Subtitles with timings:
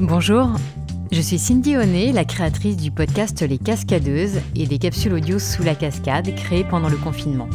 [0.00, 0.50] Bonjour,
[1.10, 5.64] je suis Cindy Honnet, la créatrice du podcast Les Cascadeuses et des capsules audio sous
[5.64, 7.48] la cascade créées pendant le confinement.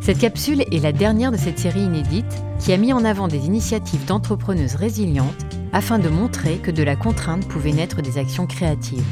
[0.00, 3.46] Cette capsule est la dernière de cette série inédite qui a mis en avant des
[3.46, 9.02] initiatives d'entrepreneuses résilientes afin de montrer que de la contrainte pouvait naître des actions créatives.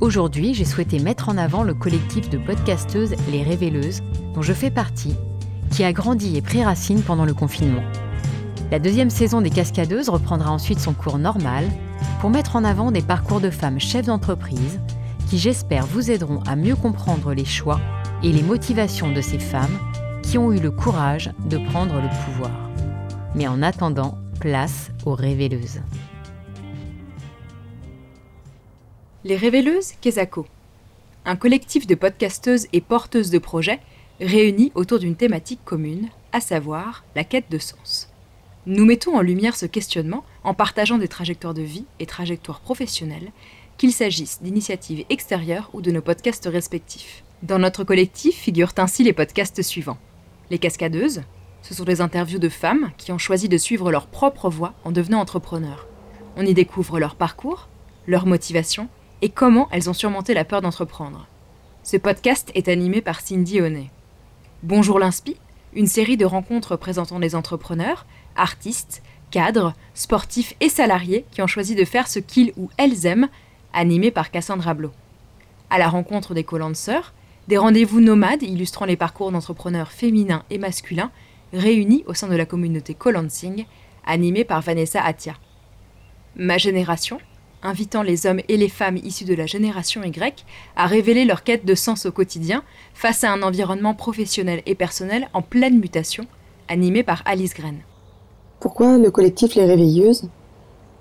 [0.00, 4.00] Aujourd'hui, j'ai souhaité mettre en avant le collectif de podcasteuses Les Révéleuses,
[4.34, 5.14] dont je fais partie,
[5.70, 7.84] qui a grandi et pris racine pendant le confinement.
[8.70, 11.68] La deuxième saison des Cascadeuses reprendra ensuite son cours normal
[12.20, 14.80] pour mettre en avant des parcours de femmes chefs d'entreprise
[15.28, 17.80] qui, j'espère, vous aideront à mieux comprendre les choix
[18.22, 19.78] et les motivations de ces femmes
[20.22, 22.70] qui ont eu le courage de prendre le pouvoir.
[23.34, 25.80] Mais en attendant, place aux révéleuses.
[29.24, 30.46] Les Révéleuses Kezako.
[31.26, 33.80] Un collectif de podcasteuses et porteuses de projets
[34.20, 38.09] réunis autour d'une thématique commune, à savoir la quête de sens.
[38.66, 43.32] Nous mettons en lumière ce questionnement en partageant des trajectoires de vie et trajectoires professionnelles,
[43.78, 47.24] qu'il s'agisse d'initiatives extérieures ou de nos podcasts respectifs.
[47.42, 49.96] Dans notre collectif figurent ainsi les podcasts suivants.
[50.50, 51.22] Les cascadeuses,
[51.62, 54.92] ce sont des interviews de femmes qui ont choisi de suivre leur propre voie en
[54.92, 55.86] devenant entrepreneurs.
[56.36, 57.68] On y découvre leur parcours,
[58.06, 58.88] leur motivation
[59.22, 61.28] et comment elles ont surmonté la peur d'entreprendre.
[61.82, 63.90] Ce podcast est animé par Cindy Honnet.
[64.62, 65.36] Bonjour l'Inspi,
[65.72, 68.04] une série de rencontres présentant des entrepreneurs,
[68.40, 73.28] artistes, cadres, sportifs et salariés qui ont choisi de faire ce qu'ils ou elles aiment,
[73.72, 74.90] animés par Cassandra Blo.
[75.70, 77.12] À la rencontre des co-lanceurs,
[77.46, 81.10] des rendez-vous nomades illustrant les parcours d'entrepreneurs féminins et masculins
[81.52, 83.64] réunis au sein de la communauté co-lancing,
[84.48, 85.36] par Vanessa Atia.
[86.34, 87.20] Ma génération,
[87.62, 91.64] invitant les hommes et les femmes issus de la génération Y à révéler leur quête
[91.64, 96.26] de sens au quotidien face à un environnement professionnel et personnel en pleine mutation,
[96.68, 97.82] animé par Alice Gren.
[98.60, 100.28] Pourquoi le collectif Les Réveilleuses?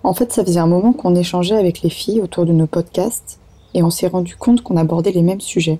[0.03, 3.37] En fait, ça faisait un moment qu'on échangeait avec les filles autour de nos podcasts
[3.73, 5.79] et on s'est rendu compte qu'on abordait les mêmes sujets,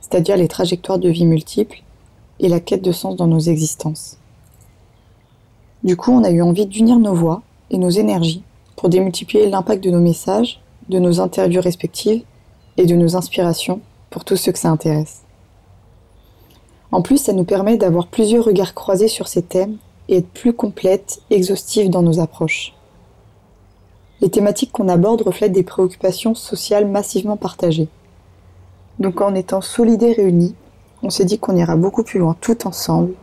[0.00, 1.82] c'est-à-dire les trajectoires de vie multiples
[2.38, 4.18] et la quête de sens dans nos existences.
[5.82, 7.42] Du coup, on a eu envie d'unir nos voix
[7.72, 8.44] et nos énergies
[8.76, 12.22] pour démultiplier l'impact de nos messages, de nos interviews respectives
[12.76, 13.80] et de nos inspirations
[14.10, 15.22] pour tous ceux que ça intéresse.
[16.92, 19.76] En plus, ça nous permet d'avoir plusieurs regards croisés sur ces thèmes
[20.10, 22.74] et être plus complète, exhaustive dans nos approches.
[24.20, 27.88] Les thématiques qu'on aborde reflètent des préoccupations sociales massivement partagées.
[28.98, 30.54] Donc en étant solides et réunis,
[31.02, 33.14] on s'est dit qu'on ira beaucoup plus loin tout ensemble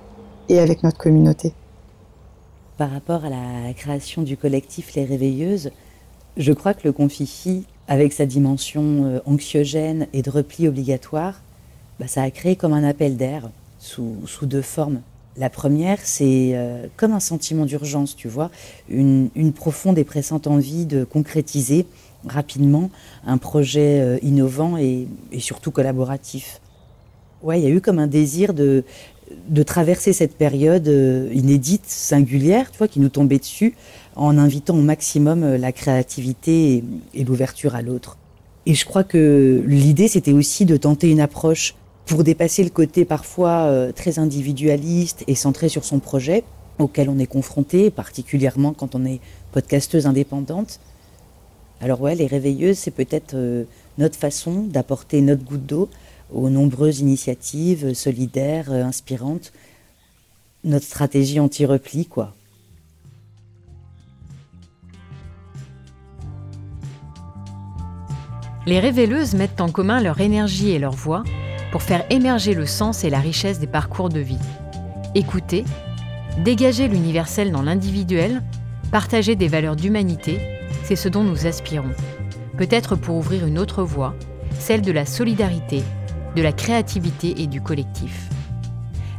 [0.49, 1.53] et avec notre communauté.
[2.77, 5.71] Par rapport à la création du collectif Les Réveilleuses,
[6.37, 11.41] je crois que le Confifi, avec sa dimension euh, anxiogène et de repli obligatoire,
[11.99, 13.49] bah, ça a créé comme un appel d'air
[13.79, 15.01] sous deux formes.
[15.37, 18.49] La première, c'est euh, comme un sentiment d'urgence, tu vois,
[18.89, 21.85] une, profonde et pressante envie de concrétiser
[22.25, 22.89] rapidement
[23.25, 26.59] un projet euh, innovant et, surtout collaboratif.
[27.43, 28.83] Ouais, il y a eu comme un désir de,
[29.47, 33.75] de traverser cette période euh, inédite, singulière, tu vois, qui nous tombait dessus,
[34.15, 36.83] en invitant au maximum la créativité
[37.13, 38.17] et l'ouverture à l'autre.
[38.65, 41.75] Et je crois que l'idée, c'était aussi de tenter une approche
[42.07, 46.43] pour dépasser le côté parfois euh, très individualiste et centré sur son projet,
[46.79, 49.19] auquel on est confronté, particulièrement quand on est
[49.51, 50.79] podcasteuse indépendante.
[51.81, 53.65] Alors ouais, les réveilleuses, c'est peut-être euh,
[53.97, 55.89] notre façon d'apporter notre goutte d'eau
[56.33, 59.51] aux nombreuses initiatives solidaires, euh, inspirantes,
[60.63, 62.33] notre stratégie anti-repli, quoi.
[68.65, 71.23] Les révéleuses mettent en commun leur énergie et leur voix
[71.77, 74.39] pour faire émerger le sens et la richesse des parcours de vie.
[75.13, 75.63] Écouter,
[76.43, 78.41] dégager l'universel dans l'individuel,
[78.89, 80.39] partager des valeurs d'humanité,
[80.81, 81.91] c'est ce dont nous aspirons.
[82.57, 84.15] Peut-être pour ouvrir une autre voie,
[84.57, 85.83] celle de la solidarité,
[86.35, 88.27] de la créativité et du collectif.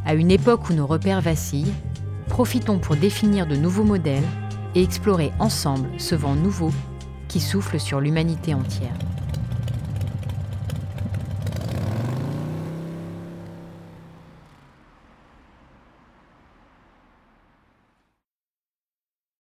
[0.05, 1.71] À une époque où nos repères vacillent,
[2.27, 4.27] profitons pour définir de nouveaux modèles
[4.75, 6.71] et explorer ensemble ce vent nouveau
[7.29, 8.97] qui souffle sur l'humanité entière.